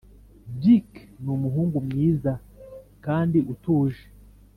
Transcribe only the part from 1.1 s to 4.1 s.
ni umuhungu mwiza kandi utuje